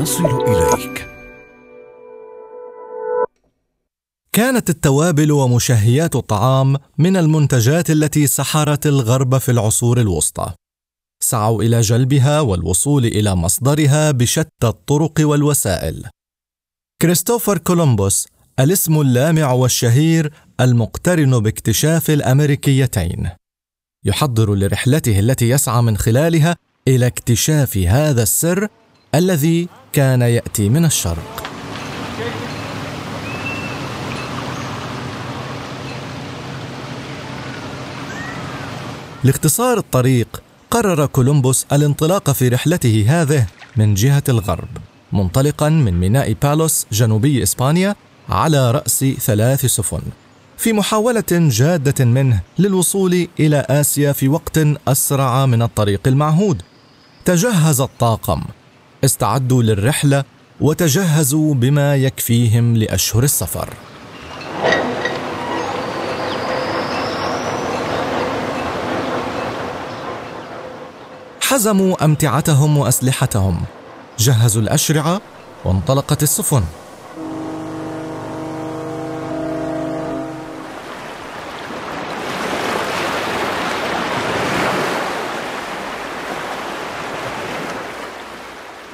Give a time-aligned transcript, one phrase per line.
[0.00, 1.08] نصل إليك.
[4.32, 10.52] كانت التوابل ومشهيات الطعام من المنتجات التي سحرت الغرب في العصور الوسطى.
[11.22, 16.06] سعوا إلى جلبها والوصول إلى مصدرها بشتى الطرق والوسائل.
[17.02, 18.28] كريستوفر كولومبوس
[18.60, 23.30] الاسم اللامع والشهير المقترن باكتشاف الأمريكيتين.
[24.04, 26.56] يحضر لرحلته التي يسعى من خلالها
[26.88, 28.68] إلى اكتشاف هذا السر
[29.14, 31.42] الذي كان يأتي من الشرق.
[39.24, 43.46] لاختصار الطريق قرر كولومبوس الانطلاق في رحلته هذه
[43.76, 44.68] من جهة الغرب
[45.12, 47.94] منطلقا من ميناء بالوس جنوبي إسبانيا
[48.28, 50.02] على رأس ثلاث سفن
[50.58, 56.62] في محاولة جادة منه للوصول إلى آسيا في وقت أسرع من الطريق المعهود.
[57.24, 58.42] تجهز الطاقم
[59.04, 60.24] استعدوا للرحلة
[60.60, 63.68] وتجهزوا بما يكفيهم لأشهر السفر.
[71.40, 73.64] حزموا أمتعتهم وأسلحتهم.
[74.18, 75.20] جهزوا الأشرعة
[75.64, 76.62] وانطلقت السفن.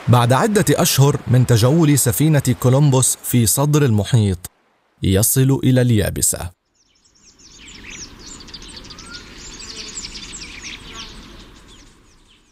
[0.08, 4.38] بعد عدة أشهر من تجول سفينة كولومبوس في صدر المحيط
[5.02, 6.50] يصل إلى اليابسة.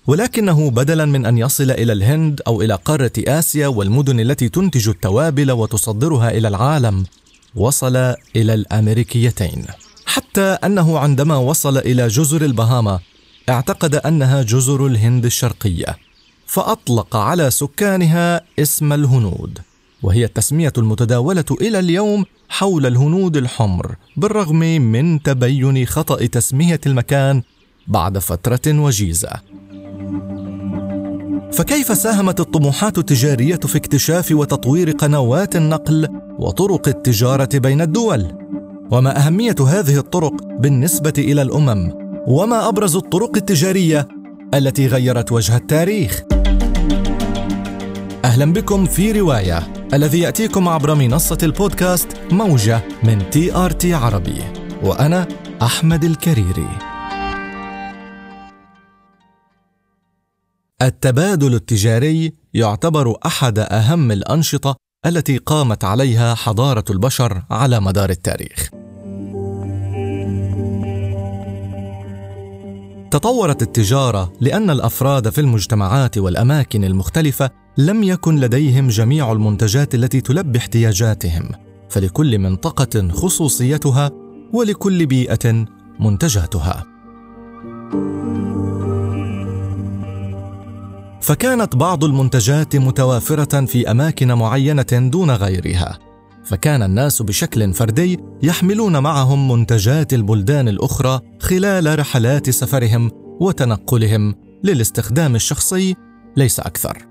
[0.07, 5.53] ولكنه بدلا من أن يصل إلى الهند أو إلى قارة آسيا والمدن التي تنتج التوابل
[5.53, 7.05] وتصدرها إلى العالم
[7.55, 7.97] وصل
[8.37, 9.65] إلى الأمريكيتين.
[10.07, 13.01] حتى أنه عندما وصل إلى جزر البهاما
[13.49, 15.97] اعتقد أنها جزر الهند الشرقية.
[16.55, 19.59] فأطلق على سكانها اسم الهنود
[20.03, 27.43] وهي التسمية المتداولة إلى اليوم حول الهنود الحمر بالرغم من تبين خطأ تسمية المكان
[27.87, 29.31] بعد فترة وجيزة.
[31.53, 36.09] فكيف ساهمت الطموحات التجارية في اكتشاف وتطوير قنوات النقل
[36.39, 38.39] وطرق التجارة بين الدول؟
[38.91, 41.93] وما أهمية هذه الطرق بالنسبة إلى الأمم؟
[42.27, 44.09] وما أبرز الطرق التجارية
[44.55, 46.34] التي غيرت وجه التاريخ؟
[48.35, 54.43] أهلا بكم في رواية الذي يأتيكم عبر منصة البودكاست موجة من تي آر تي عربي.
[54.83, 55.29] وأنا
[55.63, 56.69] أحمد الكريري.
[60.83, 68.84] التبادل التجاري يعتبر أحد أهم الأنشطة التي قامت عليها حضارة البشر على مدار التاريخ.
[73.15, 80.59] تطورت التجارة لأن الأفراد في المجتمعات والأماكن المختلفة لم يكن لديهم جميع المنتجات التي تلبي
[80.59, 81.49] احتياجاتهم
[81.89, 84.11] فلكل منطقة خصوصيتها
[84.53, 85.65] ولكل بيئة
[86.01, 86.85] منتجاتها.
[91.21, 95.99] فكانت بعض المنتجات متوافرة في أماكن معينة دون غيرها.
[96.45, 103.11] فكان الناس بشكل فردي يحملون معهم منتجات البلدان الأخرى خلال رحلات سفرهم
[103.41, 104.35] وتنقلهم
[104.65, 105.95] للاستخدام الشخصي
[106.37, 107.07] ليس أكثر.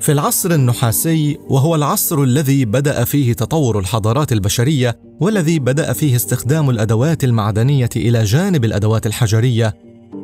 [0.00, 6.70] في العصر النحاسي وهو العصر الذي بدأ فيه تطور الحضارات البشرية والذي بدأ فيه استخدام
[6.70, 9.74] الأدوات المعدنية إلى جانب الأدوات الحجرية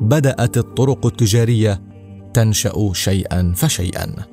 [0.01, 1.83] بدأت الطرق التجارية
[2.35, 4.30] تنشأ شيئا فشيئا.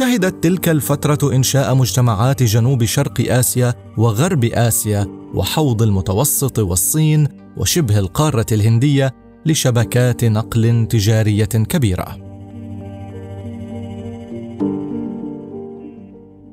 [0.00, 8.46] شهدت تلك الفترة إنشاء مجتمعات جنوب شرق آسيا وغرب آسيا وحوض المتوسط والصين وشبه القارة
[8.52, 9.14] الهندية
[9.46, 12.16] لشبكات نقل تجارية كبيرة.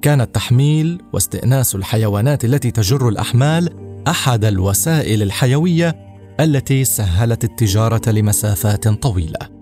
[0.02, 3.70] كان التحميل واستئناس الحيوانات التي تجر الأحمال
[4.08, 5.96] أحد الوسائل الحيوية
[6.40, 9.57] التي سهلت التجارة لمسافات طويلة.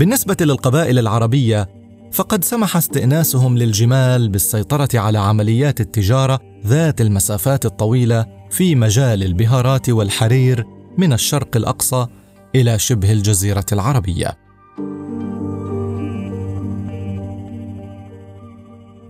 [0.00, 1.68] بالنسبة للقبائل العربية
[2.12, 10.64] فقد سمح استئناسهم للجمال بالسيطرة على عمليات التجارة ذات المسافات الطويلة في مجال البهارات والحرير
[10.98, 12.06] من الشرق الأقصى
[12.54, 14.38] إلى شبه الجزيرة العربية.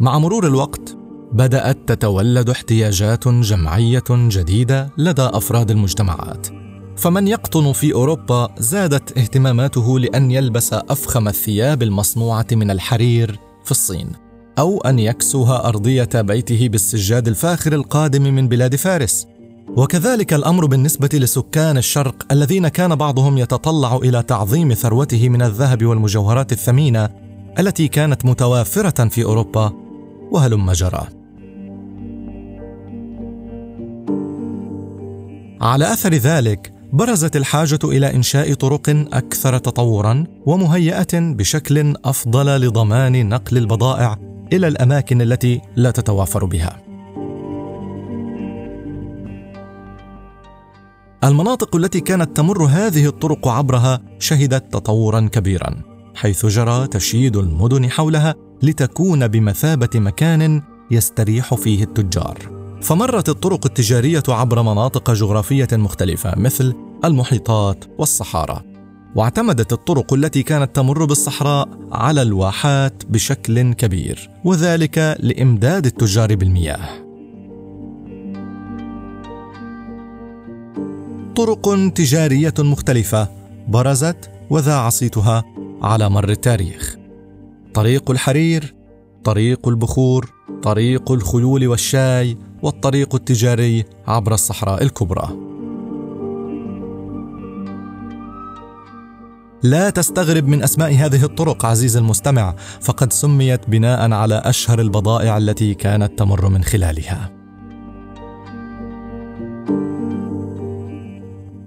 [0.01, 0.97] مع مرور الوقت
[1.33, 6.60] بدأت تتولد احتياجات جمعية جديدة لدى أفراد المجتمعات.
[7.01, 14.13] فمن يقطن في أوروبا زادت اهتماماته لأن يلبس أفخم الثياب المصنوعة من الحرير في الصين
[14.59, 19.27] أو أن يكسوها أرضية بيته بالسجاد الفاخر القادم من بلاد فارس.
[19.69, 26.53] وكذلك الأمر بالنسبة لسكان الشرق الذين كان بعضهم يتطلع إلى تعظيم ثروته من الذهب والمجوهرات
[26.53, 27.09] الثمينة
[27.59, 29.73] التي كانت متوافرة في أوروبا
[30.31, 31.07] وهلم جرى.
[35.61, 43.57] على أثر ذلك برزت الحاجة إلى إنشاء طرق أكثر تطورا ومهيئة بشكل أفضل لضمان نقل
[43.59, 44.17] البضائع
[44.53, 46.83] إلى الأماكن التي لا تتوافر بها.
[51.25, 55.83] المناطق التي كانت تمر هذه الطرق عبرها شهدت تطورا كبيرا
[56.15, 62.60] حيث جرى تشييد المدن حولها لتكون بمثابة مكان يستريح فيه التجار.
[62.83, 66.75] فمرت الطرق التجارية عبر مناطق جغرافية مختلفة مثل
[67.05, 68.63] المحيطات والصحارى.
[69.15, 76.89] واعتمدت الطرق التي كانت تمر بالصحراء على الواحات بشكل كبير وذلك لإمداد التجار بالمياه.
[81.37, 83.29] طرق تجارية مختلفة
[83.69, 85.45] برزت وذاع صيتها
[85.83, 86.97] على مر التاريخ.
[87.75, 88.75] طريق الحرير
[89.25, 90.31] طريق البخور
[90.63, 95.29] طريق الخيول والشاي والطريق التجاري عبر الصحراء الكبرى.
[99.63, 102.55] لا تستغرب من أسماء هذه الطرق عزيزي المستمع.
[102.81, 107.31] فقد سميت بناء على أشهر البضائع التي كانت تمر من خلالها.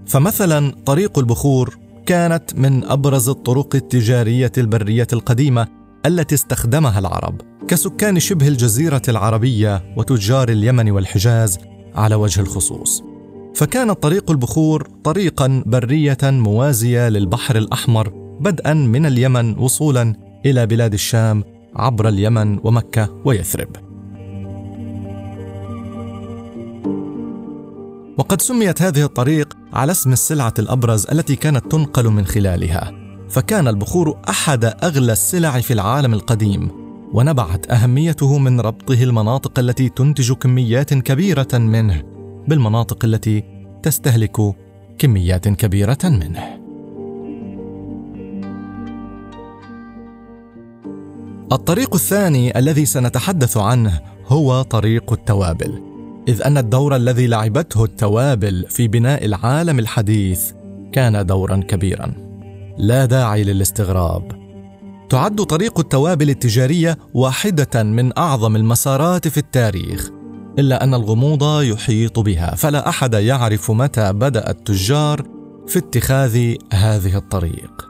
[0.08, 8.48] فمثلا طريق البخور كانت من أبرز الطرق التجارية البرية القديمة التي استخدمها العرب كسكان شبه
[8.48, 11.58] الجزيرة العربية وتجار اليمن والحجاز
[11.96, 13.04] على وجه الخصوص.
[13.56, 18.10] فكان طريق البخور طريقا برية موازية للبحر الأحمر
[18.40, 20.16] بدءا من اليمن وصولا
[20.46, 21.44] إلى بلاد الشام
[21.76, 23.70] عبر اليمن ومكة ويثرب.
[28.18, 33.03] وقد سميت هذه الطريق على اسم السلعة الأبرز التي كانت تنقل من خلالها.
[33.34, 36.72] فكان البخور أحد أغلى السلع في العالم القديم
[37.14, 42.04] ونبعت أهميته من ربطه المناطق التي تنتج كميات كبيرة منه
[42.48, 43.44] بالمناطق التي
[43.84, 44.38] تستهلك
[44.98, 46.60] كميات كبيرة منه.
[51.52, 55.82] الطريق الثاني الذي سنتحدث عنه هو طريق التوابل
[56.28, 60.52] إذ أن الدور الذي لعبته التوابل في بناء العالم الحديث
[60.92, 62.23] كان دورا كبيرا.
[62.78, 64.44] لا داعي للاستغراب.
[65.10, 70.10] تعد طريق التوابل التجارية واحدة من أعظم المسارات في التاريخ
[70.60, 75.24] إلا أن الغموض يحيط بها فلا أحد يعرف متى بدأ التجار
[75.68, 77.90] في اتخاذ هذه الطريق.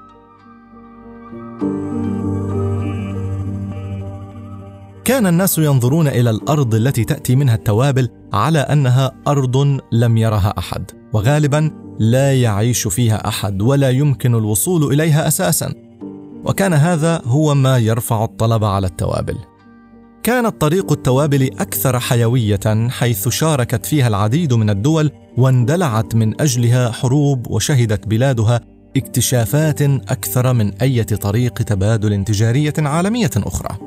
[5.06, 10.92] كان الناس ينظرون إلى الأرض التي تأتي منها التوابل على أنها أرض لم يرها أحد
[11.14, 15.74] وغالبا لا يعيش فيها أحد ولا يمكن الوصول إليها أساسا.
[16.46, 19.38] وكان هذا هو ما يرفع الطلب على التوابل.
[20.24, 27.52] كانت طريق التوابل أكثر حيوية حيث شاركت فيها العديد من الدول واندلعت من أجلها حروب
[27.52, 28.62] وشهدت بلادها
[28.98, 33.78] اكتشافات أكثر من أي طريق تبادل تجارية عالمية أخرى.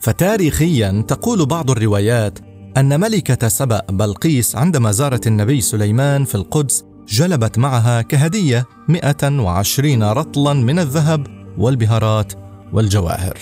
[0.00, 2.38] فتاريخيا تقول بعض الروايات
[2.76, 10.52] أن ملكة سبأ بلقيس عندما زارت النبي سليمان في القدس جلبت معها كهدية 120 رطلا
[10.52, 11.26] من الذهب
[11.58, 12.32] والبهارات
[12.72, 13.38] والجواهر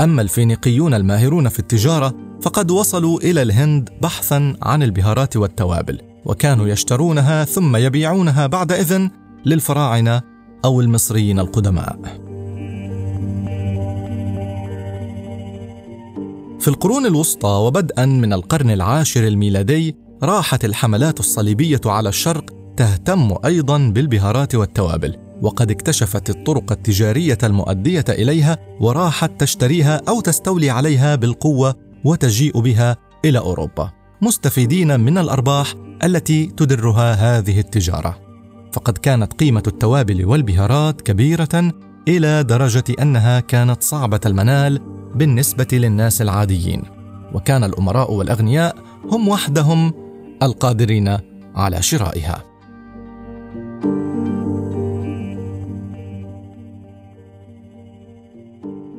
[0.00, 7.44] أما الفينيقيون الماهرون في التجارة فقد وصلوا إلى الهند بحثا عن البهارات والتوابل وكانوا يشترونها
[7.44, 9.10] ثم يبيعونها بعد إذن
[9.46, 10.22] للفراعنة
[10.64, 12.27] أو المصريين القدماء.
[16.60, 22.44] في القرون الوسطى وبدءا من القرن العاشر الميلادي راحت الحملات الصليبية على الشرق
[22.76, 31.14] تهتم أيضا بالبهارات والتوابل، وقد اكتشفت الطرق التجارية المؤدية إليها وراحت تشتريها أو تستولي عليها
[31.14, 31.74] بالقوة
[32.04, 33.90] وتجيء بها إلى أوروبا،
[34.22, 35.74] مستفيدين من الأرباح
[36.04, 38.18] التي تدرها هذه التجارة.
[38.72, 41.72] فقد كانت قيمة التوابل والبهارات كبيرة
[42.08, 46.82] إلى درجة أنها كانت صعبة المنال بالنسبة للناس العاديين،
[47.34, 49.92] وكان الأمراء والأغنياء هم وحدهم
[50.42, 51.18] القادرين
[51.54, 52.44] على شرائها.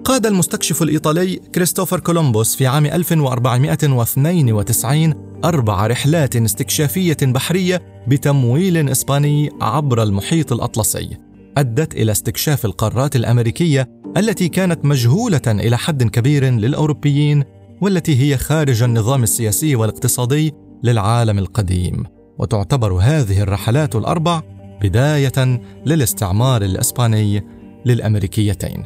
[0.03, 5.13] قاد المستكشف الإيطالي كريستوفر كولومبوس في عام 1492
[5.45, 11.17] أربع رحلات استكشافية بحرية بتمويل إسباني عبر المحيط الأطلسي
[11.57, 17.43] أدت إلى استكشاف القارات الأمريكية التي كانت مجهولة إلى حد كبير للأوروبيين
[17.81, 22.03] والتي هي خارج النظام السياسي والاقتصادي للعالم القديم.
[22.39, 24.41] وتعتبر هذه الرحلات الأربع
[24.81, 27.43] بداية للاستعمار الإسباني
[27.85, 28.85] للأمريكيتين.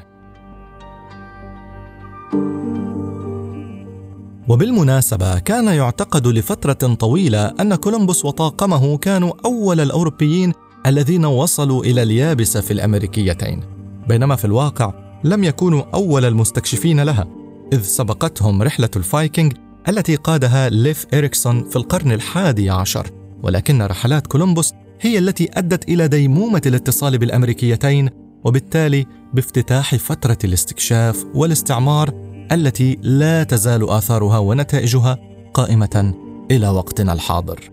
[4.48, 10.54] وبالمناسبة كان يعتقد لفترة طويلة أن كولومبوس وطاقمه كانوا أول الأوروبيين
[10.86, 13.64] الذين وصلوا إلى اليابسة في الأمريكيتين.
[14.08, 17.28] بينما في الواقع لم يكونوا أول المستكشفين لها
[17.74, 19.54] إذ سبقتهم رحلة الفايكنج
[19.90, 23.12] التي قادها ليف إريكسون في القرن الحادي عشر
[23.44, 28.10] ولكن رحلات كولومبوس هي التي أدت إلى ديمومة الاتصال بالأمريكيتين
[28.44, 32.14] وبالتالي بافتتاح فترة الاستكشاف والاستعمار
[32.52, 35.18] التي لا تزال آثارها ونتائجها
[35.54, 36.14] قائمة
[36.52, 37.72] إلى وقتنا الحاضر.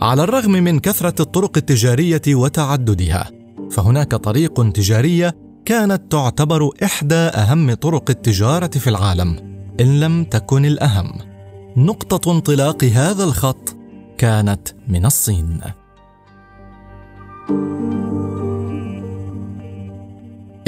[0.00, 3.30] على الرغم من كثرة الطرق التجارية وتعددها،
[3.70, 9.36] فهناك طريق تجارية كانت تعتبر إحدى أهم طرق التجارة في العالم،
[9.80, 11.12] إن لم تكن الأهم.
[11.76, 13.76] نقطة انطلاق هذا الخط
[14.18, 15.60] كانت من الصين.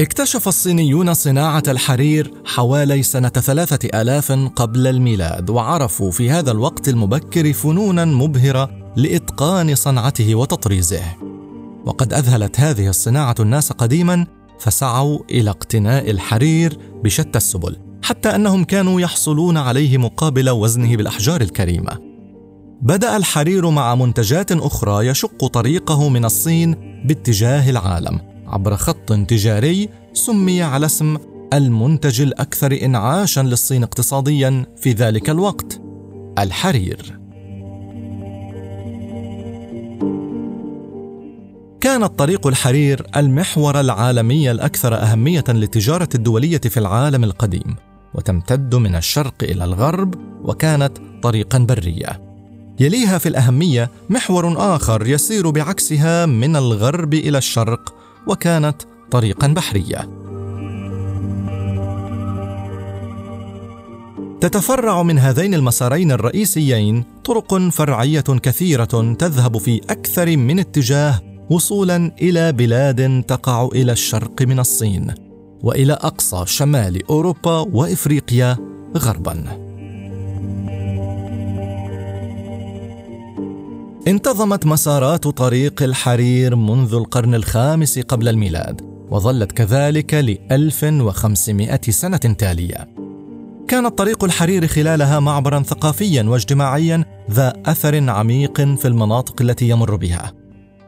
[0.01, 7.53] اكتشف الصينيون صناعة الحرير حوالي سنة ثلاثة آلاف قبل الميلاد وعرفوا في هذا الوقت المبكر
[7.53, 11.03] فنونا مبهرة لإتقان صنعته وتطريزه.
[11.87, 14.27] وقد أذهلت هذه الصناعة الناس قديما
[14.59, 21.99] فسعوا إلى اقتناء الحرير بشتى السبل حتى أنهم كانوا يحصلون عليه مقابل وزنه بالأحجار الكريمة.
[22.83, 30.63] بدأ الحرير مع منتجات أخرى يشق طريقه من الصين باتجاه العالم عبر خط تجاري سمي
[30.63, 31.19] على اسم
[31.53, 35.81] المنتج الأكثر انعاشا للصين اقتصاديا في ذلك الوقت
[36.39, 37.20] الحرير.
[41.81, 47.77] كانت طريق الحرير المحور العالمي الأكثر أهمية للتجارة الدولية في العالم القديم
[48.15, 52.23] وتمتد من الشرق إلى الغرب وكانت طريقا برية.
[52.81, 57.95] يليها في الأهمية محور آخر يسير بعكسها من الغرب إلى الشرق
[58.27, 60.11] وكانت طريقا بحرية.
[64.41, 72.53] تتفرع من هذين المسارين الرئيسيين طرق فرعية كثيرة تذهب في أكثر من اتجاه وصولا إلى
[72.53, 75.15] بلاد تقع إلى الشرق من الصين
[75.63, 78.57] وإلى أقصى شمال أوروبا وإفريقيا
[78.97, 79.45] غربا.
[84.07, 88.81] انتظمت مسارات طريق الحرير منذ القرن الخامس قبل الميلاد
[89.11, 92.89] وظلت كذلك ل 1500 سنة تالية.
[93.69, 100.40] كانت طريق الحرير خلالها معبرا ثقافيا واجتماعيا ذا أثر عميق في المناطق التي يمر بها.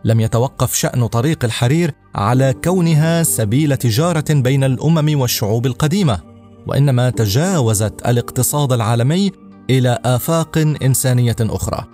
[0.05, 6.19] لم يتوقف شأن طريق الحرير على كونها سبيل تجارة بين الأمم والشعوب القديمة
[6.67, 9.33] وإنما تجاوزت الاقتصاد العالمي
[9.71, 11.85] إلى آفاق إنسانية أخرى.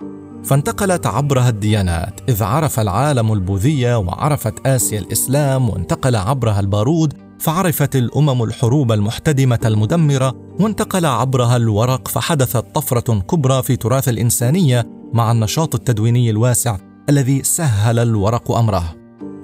[0.43, 8.43] فانتقلت عبرها الديانات إذ عرف العالم البوذية وعرفت آسيا الإسلام وانتقل عبرها البارود فعرفت الأمم
[8.43, 16.29] الحروب المحتدمة المدمرة وانتقل عبرها الورق فحدثت طفرة كبرى في تراث الإنسانية مع النشاط التدويني
[16.29, 16.88] الواسع.
[17.09, 18.95] الذي سهل الورق أمره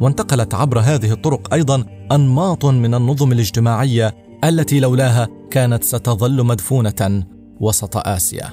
[0.01, 7.23] وانتقلت عبر هذه الطرق أيضا أنماط من النظم الاجتماعية التي لولاها كانت ستظل مدفونة
[7.59, 8.49] وسط آسيا.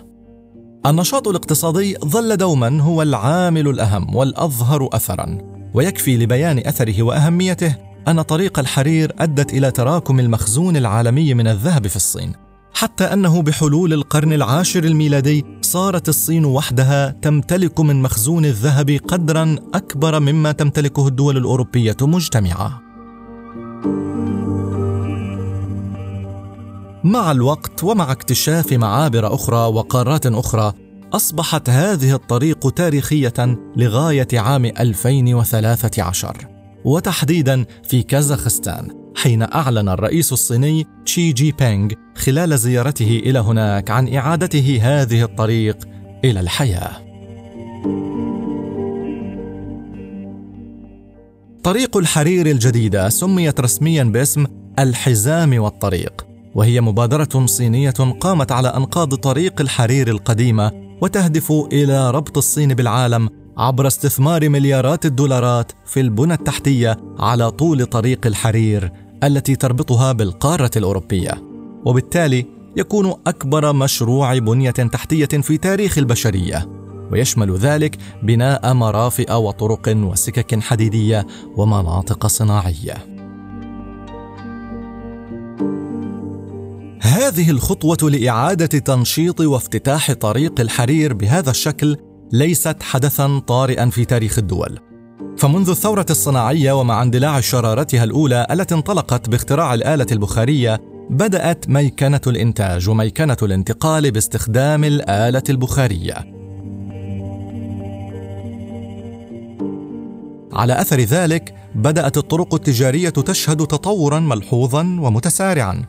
[0.86, 5.38] النشاط الاقتصادي ظل دوما هو العامل الأهم والأظهر اثرا
[5.74, 7.76] ويكفي لبيان أثره وأهميته
[8.08, 12.32] أن طريق الحرير أدت إلى تراكم المخزون العالمي من الذهب في الصين.
[12.82, 20.20] حتى أنه بحلول القرن العاشر الميلادي صارت الصين وحدها تمتلك من مخزون الذهب قدرا أكبر
[20.20, 22.82] مما تمتلكه الدول الأوروبية مجتمعة.
[27.04, 30.72] مع الوقت ومع اكتشاف معابر أخرى وقارات أخرى
[31.12, 36.36] أصبحت هذه الطريق تاريخية لغاية عام 2013
[36.84, 39.01] وتحديدا في كازاخستان.
[39.16, 45.78] حين أعلن الرئيس الصيني تشي جي بينغ خلال زيارته إلى هناك عن إعادته هذه الطريق
[46.24, 47.12] إلى الحياة.
[51.62, 54.46] طريق الحرير الجديدة سميت رسميا باسم
[54.78, 57.90] الحزام والطريق وهي مبادرة صينية
[58.20, 65.72] قامت على أنقاض طريق الحرير القديمة وتهدف إلى ربط الصين بالعالم عبر استثمار مليارات الدولارات
[65.86, 68.92] في البنى التحتية على طول طريق الحرير
[69.22, 71.42] التي تربطها بالقارة الأوروبية
[71.84, 76.68] وبالتالي يكون أكبر مشروع بنية تحتية في تاريخ البشرية
[77.12, 81.26] ويشمل ذلك بناء مرافئ وطرق وسكك حديدية
[81.56, 82.94] ومناطق صناعية.
[87.00, 91.96] هذه الخطوة لإعادة تنشيط وافتتاح طريق الحرير بهذا الشكل
[92.32, 94.91] ليست حدثا طارئا في تاريخ الدول.
[95.42, 100.80] فمنذ الثورة الصناعية ومع اندلاع شرارتها الأولى التي انطلقت باختراع الآلة البخارية
[101.10, 106.14] بدأت ميكنة الإنتاج وميكنة الانتقال باستخدام الآلة البخارية.
[110.52, 115.82] على أثر ذلك بدأت الطرق التجارية تشهد تطورا ملحوظا ومتسارعا.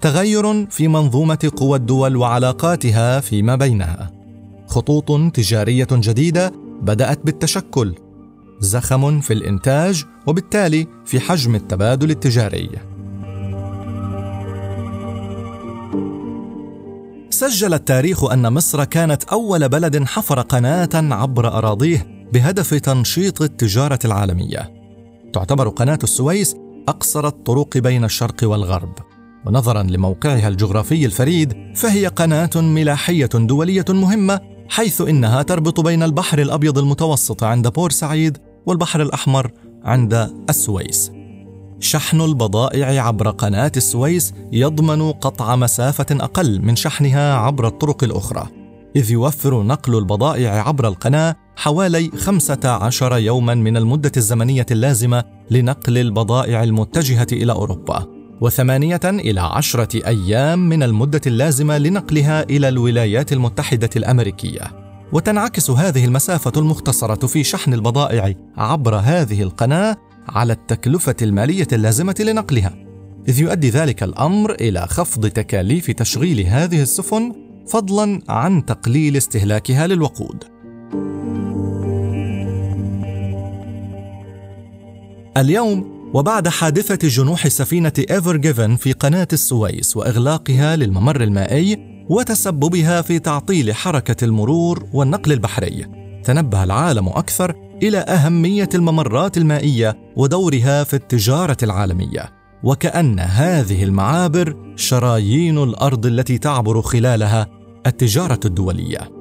[0.00, 4.10] تغير في منظومة قوى الدول وعلاقاتها فيما بينها.
[4.66, 6.52] خطوط تجارية جديدة
[6.82, 7.94] بدأت بالتشكل
[8.60, 12.70] زخم في الإنتاج وبالتالي في حجم التبادل التجاري.
[17.30, 24.72] سجل التاريخ أن مصر كانت أول بلد حفر قناة عبر أراضيه بهدف تنشيط التجارة العالمية.
[25.32, 26.56] تعتبر قناة السويس
[26.88, 28.92] أقصر الطرق بين الشرق والغرب.
[29.46, 36.78] ونظرا لموقعها الجغرافي الفريد فهي قناة ملاحية دولية مهمة حيث إنها تربط بين البحر الأبيض
[36.78, 38.38] المتوسط عند بورسعيد
[38.68, 39.50] والبحر الأحمر
[39.84, 41.12] عند السويس.
[41.80, 48.48] شحن البضائع عبر قناة السويس يضمن قطع مسافة أقل من شحنها عبر الطرق الأخرى،
[48.96, 56.62] إذ يوفر نقل البضائع عبر القناة حوالي 15 يوما من المدة الزمنية اللازمة لنقل البضائع
[56.62, 58.06] المتجهة إلى أوروبا،
[58.40, 64.87] وثمانية إلى عشرة أيام من المدة اللازمة لنقلها إلى الولايات المتحدة الأمريكية.
[65.12, 69.96] وتنعكس هذه المسافة المختصرة في شحن البضائع عبر هذه القناة
[70.28, 72.74] على التكلفة المالية اللازمة لنقلها،
[73.28, 77.32] إذ يؤدي ذلك الأمر إلى خفض تكاليف تشغيل هذه السفن
[77.68, 80.44] فضلا عن تقليل استهلاكها للوقود.
[85.36, 93.18] اليوم وبعد حادثة جنوح سفينة ايفر جيفن في قناة السويس وإغلاقها للممر المائي وتسببها في
[93.18, 95.86] تعطيل حركة المرور والنقل البحري.
[96.24, 102.32] تنبه العالم أكثر إلى أهمية الممرات المائية ودورها في التجارة العالمية.
[102.62, 107.46] وكأن هذه المعابر شرايين الأرض التي تعبر خلالها
[107.86, 109.18] التجارة الدولية.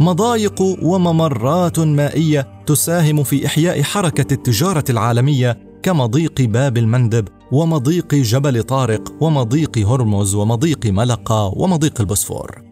[0.00, 9.12] مضايق وممرات مائية تساهم في إحياء حركة التجارة العالمية كمضيق باب المندب ومضيق جبل طارق
[9.20, 12.62] ومضيق هرمز ومضيق ملقا ومضيق البوسفور.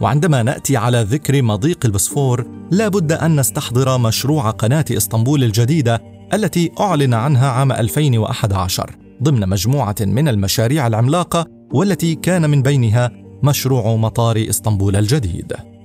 [0.00, 6.02] وعندما نأتي على ذكر مضيق البوسفور لا بد أن نستحضر مشروع قناة إسطنبول الجديدة
[6.34, 13.10] التي أعلن عنها عام 2011 ضمن مجموعة من المشاريع العملاقة والتي كان من بينها
[13.42, 15.75] مشروع مطار إسطنبول الجديد.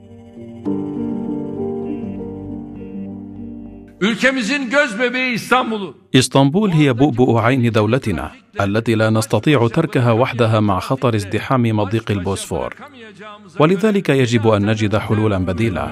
[4.02, 5.94] Ülkemizin göz bebeği İstanbul'u.
[6.16, 12.76] إسطنبول هي بؤبؤ عين دولتنا التي لا نستطيع تركها وحدها مع خطر ازدحام مضيق البوسفور.
[13.60, 15.88] ولذلك يجب أن نجد حلولا بديله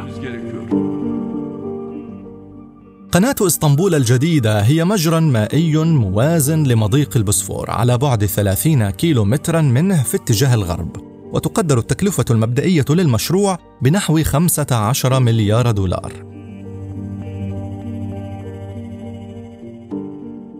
[3.11, 10.03] قناة إسطنبول الجديدة هي مجرى مائي موازن لمضيق البوسفور على بعد 30 كيلو مترا منه
[10.03, 10.97] في اتجاه الغرب.
[11.33, 16.28] وتقدر التكلفة المبدئية للمشروع بنحو 15 مليار دولار.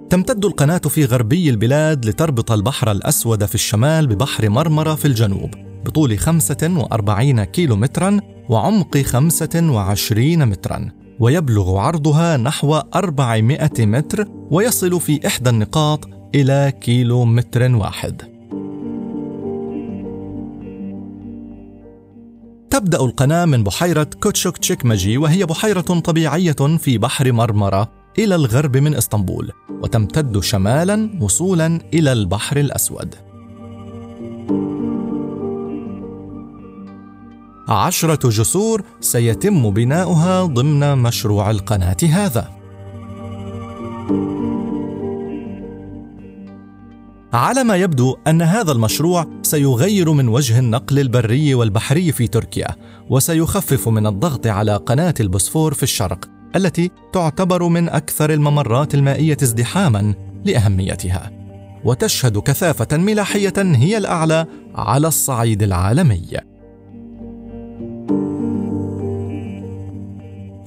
[0.10, 5.50] تمتد القناة في غربي البلاد لتربط البحر الأسود في الشمال ببحر مرمرة في الجنوب
[5.86, 8.20] بطول 45 كيلو مترا
[8.50, 17.76] وعمق 25 مترا ويبلغ عرضها نحو 400 متر ويصل في إحدى النقاط إلى كيلو متر
[17.76, 18.22] واحد.
[22.70, 27.99] تبدأ القناة من بحيرة كوتشوك تشيكماجي وهي بحيرة طبيعية في بحر مرمرة.
[28.20, 33.16] إلى الغرب من إسطنبول وتمتد شمالا وصولا إلى البحر الأسود.
[37.68, 42.50] عشرة جسور سيتم بناؤها ضمن مشروع القناة هذا.
[47.34, 52.76] على ما يبدو أن هذا المشروع سيغير من وجه النقل البري والبحري في تركيا
[53.10, 56.39] وسيخفف من الضغط على قناة البوسفور في الشرق.
[56.56, 60.14] التي تعتبر من أكثر الممرات المائية ازدحاما
[60.46, 61.32] لأهميتها.
[61.86, 66.22] وتشهد كثافة ملاحية هي الأعلى على الصعيد العالمي.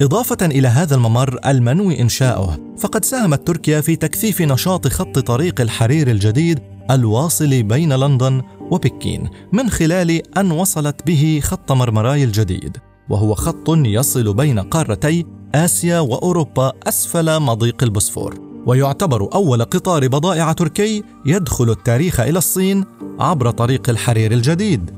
[0.01, 6.11] إضافة إلى هذا الممر المنوي إنشاؤه فقد ساهمت تركيا في تكثيف نشاط خط طريق الحرير
[6.11, 6.59] الجديد
[6.91, 8.41] الواصل بين لندن
[8.71, 12.77] وبكين من خلال أن وصلت به خط مرمراي الجديد
[13.09, 18.39] وهو خط يصل بين قارتي آسيا وأوروبا أسفل مضيق البوسفور.
[18.65, 22.85] ويعتبر أول قطار بضائع تركي يدخل التاريخ إلى الصين
[23.19, 24.91] عبر طريق الحرير الجديد.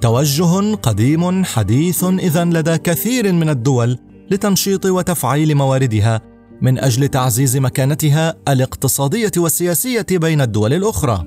[0.00, 3.98] توجه قديم حديث إذا لدى كثير من الدول
[4.30, 6.20] لتنشيط وتفعيل مواردها
[6.60, 11.24] من أجل تعزيز مكانتها الاقتصادية والسياسية بين الدول الأخرى.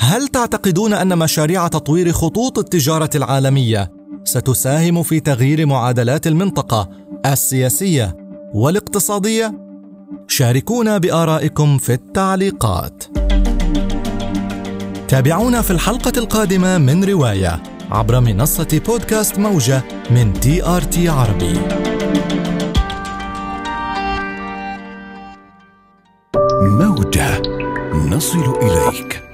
[0.00, 6.88] هل تعتقدون أن مشاريع تطوير خطوط التجارة العالمية ستساهم في تغيير معادلات المنطقة
[7.26, 8.16] السياسية
[8.54, 9.54] والاقتصادية.
[10.28, 13.04] شاركونا بآرائكم في التعليقات.
[15.08, 21.60] تابعونا في الحلقة القادمة من رواية عبر منصة بودكاست موجة من تي آر تي عربي.
[26.62, 27.42] موجة
[27.94, 29.29] نصل إليك.